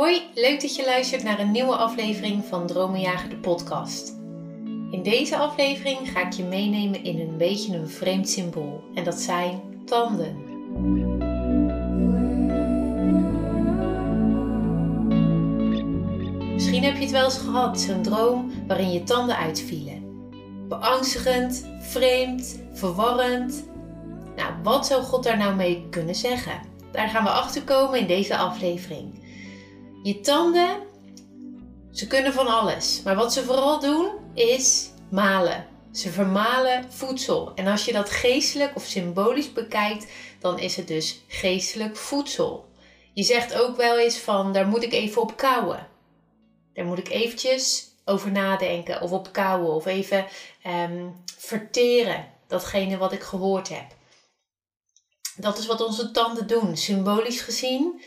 [0.00, 4.08] Hoi, leuk dat je luistert naar een nieuwe aflevering van Dromenjager de podcast.
[4.90, 9.20] In deze aflevering ga ik je meenemen in een beetje een vreemd symbool en dat
[9.20, 10.36] zijn tanden.
[16.52, 20.28] Misschien heb je het wel eens gehad, zo'n droom waarin je tanden uitvielen.
[20.68, 23.64] Beangstigend, vreemd, verwarrend.
[24.36, 26.60] Nou, wat zou God daar nou mee kunnen zeggen?
[26.92, 29.19] Daar gaan we achter komen in deze aflevering.
[30.02, 30.82] Je tanden,
[31.92, 33.00] ze kunnen van alles.
[33.04, 35.66] Maar wat ze vooral doen is malen.
[35.92, 37.52] Ze vermalen voedsel.
[37.54, 40.06] En als je dat geestelijk of symbolisch bekijkt,
[40.38, 42.68] dan is het dus geestelijk voedsel.
[43.12, 45.88] Je zegt ook wel eens van, daar moet ik even op kouwen.
[46.72, 50.26] Daar moet ik eventjes over nadenken of op kouwen of even
[50.66, 53.86] um, verteren datgene wat ik gehoord heb.
[55.36, 56.76] Dat is wat onze tanden doen.
[56.76, 58.02] Symbolisch gezien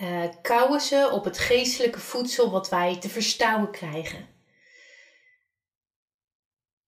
[0.00, 4.28] uh, kauwen ze op het geestelijke voedsel wat wij te verstouwen krijgen.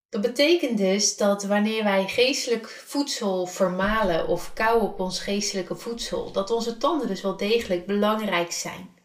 [0.09, 6.33] Dat betekent dus dat wanneer wij geestelijk voedsel vermalen of kauwen op ons geestelijke voedsel,
[6.33, 8.97] dat onze tanden dus wel degelijk belangrijk zijn.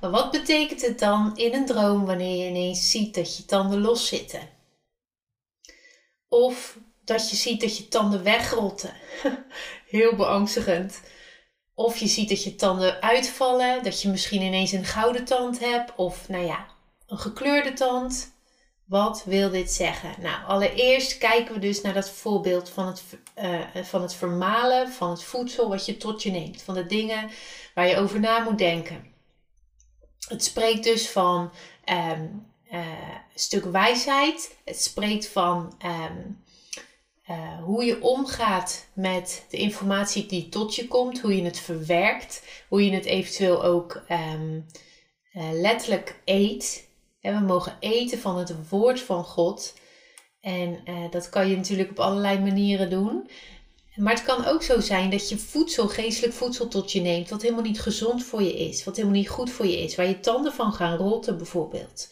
[0.00, 3.80] Maar wat betekent het dan in een droom wanneer je ineens ziet dat je tanden
[3.80, 4.48] los zitten?
[6.28, 8.94] Of dat je ziet dat je tanden wegrotten.
[9.86, 11.00] Heel beangstigend.
[11.82, 15.92] Of je ziet dat je tanden uitvallen, dat je misschien ineens een gouden tand hebt
[15.96, 16.66] of nou ja,
[17.06, 18.32] een gekleurde tand.
[18.84, 20.14] Wat wil dit zeggen?
[20.20, 23.02] Nou, allereerst kijken we dus naar dat voorbeeld van het,
[23.42, 26.62] uh, van het vermalen van het voedsel wat je tot je neemt.
[26.62, 27.30] Van de dingen
[27.74, 29.14] waar je over na moet denken.
[30.28, 31.52] Het spreekt dus van
[31.84, 32.10] uh,
[32.70, 34.56] een stuk wijsheid.
[34.64, 36.41] Het spreekt van um,
[37.32, 42.42] uh, hoe je omgaat met de informatie die tot je komt, hoe je het verwerkt,
[42.68, 44.02] hoe je het eventueel ook
[44.34, 44.66] um,
[45.34, 46.88] uh, letterlijk eet.
[47.20, 49.74] We mogen eten van het woord van God.
[50.40, 53.28] En uh, dat kan je natuurlijk op allerlei manieren doen.
[53.96, 57.42] Maar het kan ook zo zijn dat je voedsel, geestelijk voedsel tot je neemt, wat
[57.42, 60.20] helemaal niet gezond voor je is, wat helemaal niet goed voor je is, waar je
[60.20, 62.08] tanden van gaan rotten bijvoorbeeld.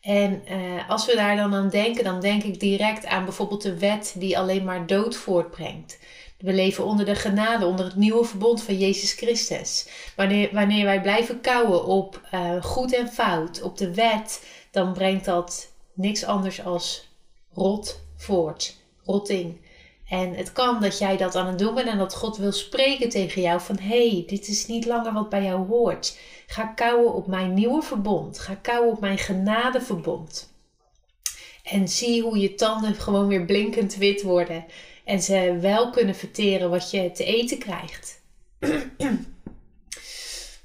[0.00, 3.78] En uh, als we daar dan aan denken, dan denk ik direct aan bijvoorbeeld de
[3.78, 5.98] wet die alleen maar dood voortbrengt.
[6.38, 9.88] We leven onder de genade, onder het nieuwe verbond van Jezus Christus.
[10.16, 15.24] Wanneer, wanneer wij blijven kouwen op uh, goed en fout, op de wet, dan brengt
[15.24, 17.08] dat niks anders als
[17.52, 19.60] rot voort, rotting.
[20.10, 23.08] En het kan dat jij dat aan het doen bent en dat God wil spreken
[23.08, 26.18] tegen jou van hé, hey, dit is niet langer wat bij jou hoort.
[26.46, 28.38] Ga kouwen op mijn nieuwe verbond.
[28.38, 30.52] Ga kouwen op mijn genadeverbond.
[31.62, 34.64] En zie hoe je tanden gewoon weer blinkend wit worden.
[35.04, 38.20] En ze wel kunnen verteren wat je te eten krijgt.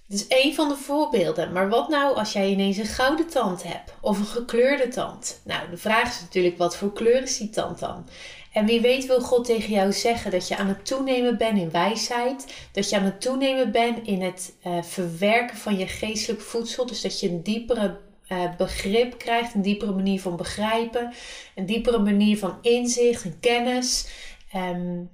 [0.07, 1.51] Dit is één van de voorbeelden.
[1.51, 5.41] Maar wat nou als jij ineens een gouden tand hebt of een gekleurde tand?
[5.43, 8.07] Nou, de vraag is natuurlijk wat voor kleur is die tand dan?
[8.55, 11.71] En wie weet wil God tegen jou zeggen dat je aan het toenemen bent in
[11.71, 12.67] wijsheid.
[12.71, 16.85] Dat je aan het toenemen bent in het uh, verwerken van je geestelijk voedsel.
[16.85, 17.99] Dus dat je een diepere
[18.29, 21.13] uh, begrip krijgt, een diepere manier van begrijpen.
[21.55, 24.07] Een diepere manier van inzicht en kennis.
[24.55, 25.09] Um,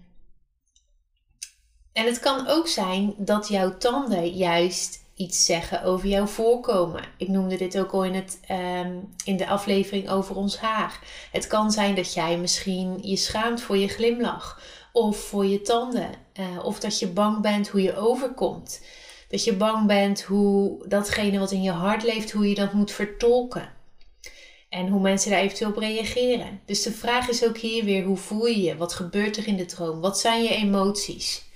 [1.94, 7.04] en het kan ook zijn dat jouw tanden juist iets zeggen over jouw voorkomen.
[7.18, 11.00] Ik noemde dit ook al in, het, um, in de aflevering over ons haar.
[11.32, 14.62] Het kan zijn dat jij misschien je schaamt voor je glimlach
[14.92, 16.10] of voor je tanden.
[16.40, 18.82] Uh, of dat je bang bent hoe je overkomt.
[19.30, 22.92] Dat je bang bent hoe datgene wat in je hart leeft, hoe je dat moet
[22.92, 23.70] vertolken.
[24.70, 26.60] En hoe mensen daar eventueel op reageren.
[26.66, 28.78] Dus de vraag is ook hier weer: hoe voel je je?
[28.78, 30.02] Wat gebeurt er in de droom?
[30.02, 31.50] Wat zijn je emoties?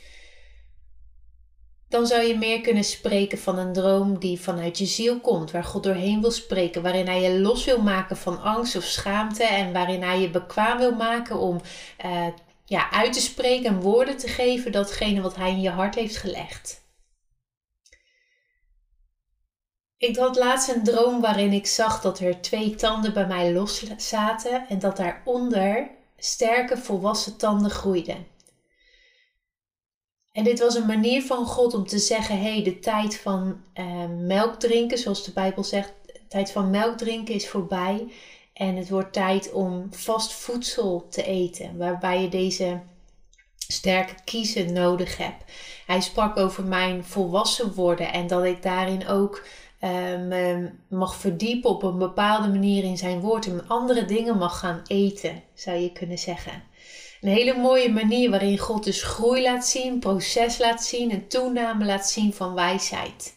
[1.96, 5.64] Dan zou je meer kunnen spreken van een droom die vanuit je ziel komt, waar
[5.64, 9.74] God doorheen wil spreken, waarin hij je los wil maken van angst of schaamte en
[9.74, 11.62] waarin hij je bekwaam wil maken om
[12.06, 12.28] uh,
[12.66, 16.18] ja, uit te spreken en woorden te geven datgene wat hij in je hart heeft
[16.18, 16.84] gelegd.
[19.98, 23.84] Ik had laatst een droom waarin ik zag dat er twee tanden bij mij los
[23.98, 28.34] zaten en dat daaronder sterke volwassen tanden groeiden.
[30.35, 33.61] En dit was een manier van God om te zeggen: hé, hey, de tijd van
[33.76, 33.85] uh,
[34.20, 38.08] melk drinken, zoals de Bijbel zegt, de tijd van melk drinken is voorbij.
[38.53, 42.79] En het wordt tijd om vast voedsel te eten, waarbij je deze
[43.67, 45.43] sterke kiezen nodig hebt.
[45.85, 49.43] Hij sprak over mijn volwassen worden en dat ik daarin ook
[49.81, 49.90] uh,
[50.28, 54.81] me mag verdiepen op een bepaalde manier in zijn woord en andere dingen mag gaan
[54.88, 56.64] eten, zou je kunnen zeggen.
[57.26, 61.86] Een hele mooie manier waarin God dus groei laat zien, proces laat zien en toename
[61.86, 63.36] laat zien van wijsheid.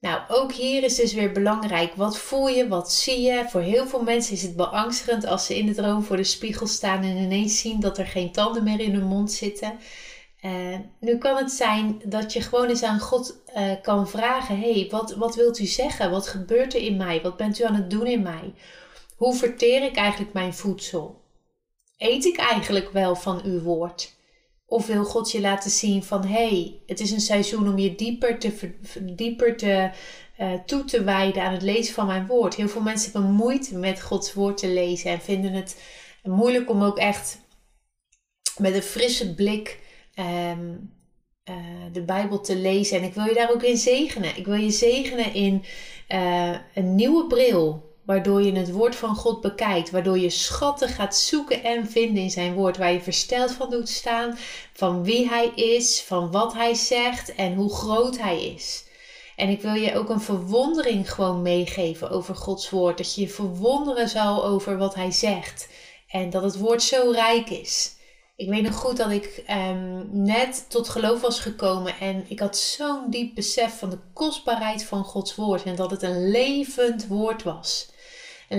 [0.00, 1.94] Nou, ook hier is dus weer belangrijk.
[1.94, 2.68] Wat voel je?
[2.68, 3.44] Wat zie je?
[3.48, 6.66] Voor heel veel mensen is het beangstigend als ze in de droom voor de spiegel
[6.66, 9.78] staan en ineens zien dat er geen tanden meer in hun mond zitten.
[10.42, 14.88] Uh, nu kan het zijn dat je gewoon eens aan God uh, kan vragen: hey,
[14.90, 16.10] wat, wat wilt u zeggen?
[16.10, 17.20] Wat gebeurt er in mij?
[17.22, 18.54] Wat bent u aan het doen in mij?
[19.16, 21.21] Hoe verteer ik eigenlijk mijn voedsel?
[22.02, 24.14] Eet ik eigenlijk wel van uw woord?
[24.66, 27.94] Of wil God je laten zien van hé, hey, het is een seizoen om je
[27.94, 28.70] dieper, te,
[29.00, 29.90] dieper te,
[30.40, 32.54] uh, toe te wijden aan het lezen van mijn woord.
[32.54, 35.82] Heel veel mensen hebben moeite met Gods woord te lezen en vinden het
[36.22, 37.38] moeilijk om ook echt
[38.56, 39.80] met een frisse blik
[40.18, 40.92] um,
[41.50, 41.56] uh,
[41.92, 42.98] de Bijbel te lezen.
[42.98, 44.36] En ik wil je daar ook in zegenen.
[44.36, 45.64] Ik wil je zegenen in
[46.08, 51.16] uh, een nieuwe bril waardoor je het woord van God bekijkt, waardoor je schatten gaat
[51.16, 54.38] zoeken en vinden in zijn woord, waar je versteld van doet staan
[54.72, 58.84] van wie hij is, van wat hij zegt en hoe groot hij is.
[59.36, 63.28] En ik wil je ook een verwondering gewoon meegeven over Gods woord, dat je je
[63.28, 65.68] verwonderen zal over wat hij zegt
[66.08, 67.94] en dat het woord zo rijk is.
[68.36, 72.56] Ik weet nog goed dat ik um, net tot geloof was gekomen en ik had
[72.56, 77.42] zo'n diep besef van de kostbaarheid van Gods woord en dat het een levend woord
[77.42, 77.91] was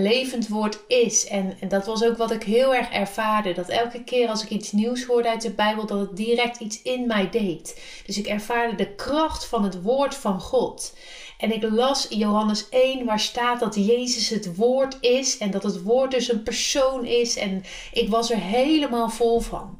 [0.02, 1.26] levend woord is.
[1.26, 3.52] En, en, dat was ook wat ik heel erg ervaarde.
[3.52, 6.82] Dat elke keer als ik iets nieuws hoorde uit de Bijbel, dat het direct iets
[6.82, 7.80] in mij deed.
[8.06, 10.94] Dus ik ervaarde de kracht van het woord van God.
[11.38, 15.82] En ik las Johannes 1, waar staat dat Jezus het woord is en dat het
[15.82, 17.36] woord dus een persoon is.
[17.36, 19.78] En ik was er helemaal vol van.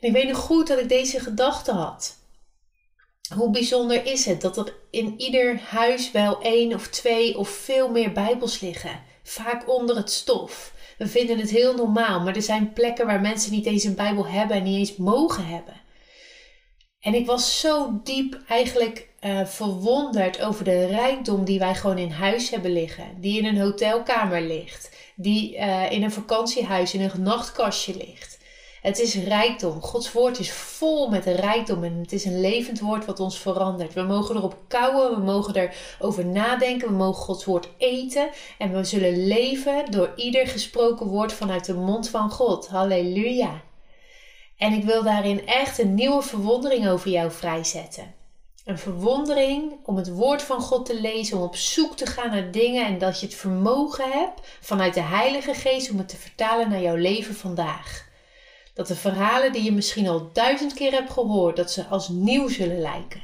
[0.00, 2.21] En ik weet nog goed dat ik deze gedachte had.
[3.34, 7.88] Hoe bijzonder is het dat er in ieder huis wel één of twee of veel
[7.88, 10.74] meer Bijbels liggen, vaak onder het stof.
[10.98, 14.26] We vinden het heel normaal, maar er zijn plekken waar mensen niet eens een Bijbel
[14.26, 15.80] hebben en niet eens mogen hebben.
[17.00, 22.10] En ik was zo diep eigenlijk uh, verwonderd over de rijkdom die wij gewoon in
[22.10, 27.22] huis hebben liggen, die in een hotelkamer ligt, die uh, in een vakantiehuis in een
[27.22, 28.38] nachtkastje ligt.
[28.82, 29.82] Het is rijkdom.
[29.82, 33.92] Gods woord is vol met rijkdom en het is een levend woord wat ons verandert.
[33.92, 38.84] We mogen erop kouwen, we mogen erover nadenken, we mogen Gods woord eten en we
[38.84, 42.68] zullen leven door ieder gesproken woord vanuit de mond van God.
[42.68, 43.60] Halleluja.
[44.58, 48.14] En ik wil daarin echt een nieuwe verwondering over jou vrijzetten.
[48.64, 52.50] Een verwondering om het woord van God te lezen, om op zoek te gaan naar
[52.50, 56.70] dingen en dat je het vermogen hebt vanuit de Heilige Geest om het te vertalen
[56.70, 58.10] naar jouw leven vandaag.
[58.74, 62.48] Dat de verhalen die je misschien al duizend keer hebt gehoord, dat ze als nieuw
[62.48, 63.22] zullen lijken.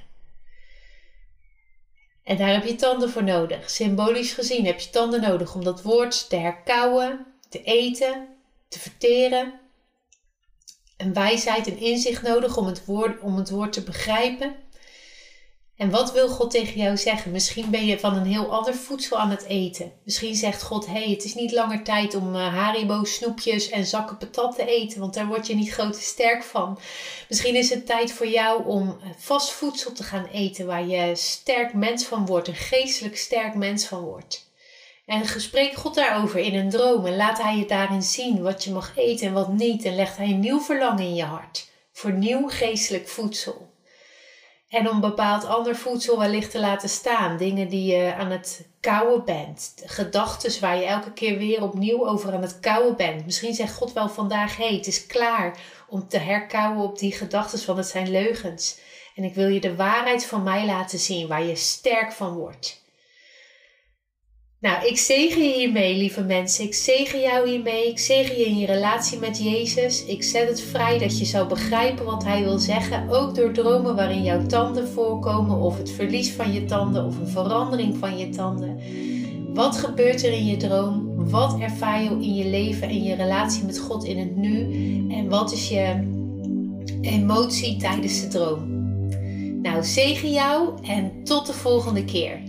[2.29, 3.71] En daar heb je tanden voor nodig.
[3.71, 8.29] Symbolisch gezien heb je tanden nodig om dat woord te herkauwen, te eten,
[8.69, 9.61] te verteren.
[10.97, 14.57] Een wijsheid en inzicht nodig om het woord, om het woord te begrijpen.
[15.79, 17.31] En wat wil God tegen jou zeggen?
[17.31, 19.93] Misschien ben je van een heel ander voedsel aan het eten.
[20.05, 24.17] Misschien zegt God: hey, het is niet langer tijd om uh, Haribo snoepjes en zakken
[24.17, 26.79] patat te eten, want daar word je niet groot sterk van.
[27.29, 31.17] Misschien is het tijd voor jou om eh, vast voedsel te gaan eten waar je
[31.17, 34.51] sterk mens van wordt, een geestelijk sterk mens van wordt.
[35.07, 38.71] En gesprek God daarover in een droom en laat Hij je daarin zien wat je
[38.71, 39.85] mag eten en wat niet.
[39.85, 43.68] En legt Hij een nieuw verlangen in je hart voor nieuw geestelijk voedsel.
[44.69, 47.37] En om bepaald ander voedsel wellicht te laten staan.
[47.37, 49.75] Dingen die je aan het kouwen bent.
[49.85, 53.25] Gedachten waar je elke keer weer opnieuw over aan het kouwen bent.
[53.25, 55.59] Misschien zegt God wel vandaag: hé, hey, het is klaar
[55.89, 58.79] om te herkauwen op die gedachten, want het zijn leugens.
[59.15, 62.83] En ik wil je de waarheid van mij laten zien, waar je sterk van wordt.
[64.61, 66.65] Nou, ik zegen je hiermee, lieve mensen.
[66.65, 67.89] Ik zegen jou hiermee.
[67.89, 70.05] Ik zegen je in je relatie met Jezus.
[70.05, 73.11] Ik zet het vrij dat je zou begrijpen wat Hij wil zeggen.
[73.11, 77.29] Ook door dromen waarin jouw tanden voorkomen, of het verlies van je tanden, of een
[77.29, 78.81] verandering van je tanden.
[79.55, 81.29] Wat gebeurt er in je droom?
[81.31, 84.61] Wat ervaar je in je leven en je relatie met God in het nu?
[85.11, 86.07] En wat is je
[87.01, 88.77] emotie tijdens de droom?
[89.63, 92.48] Nou, zegen jou en tot de volgende keer.